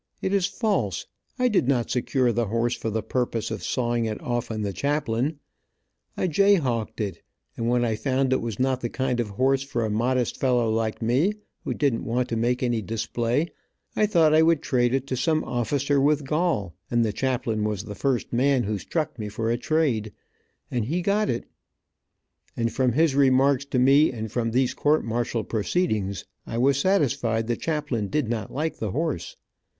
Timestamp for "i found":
7.85-8.33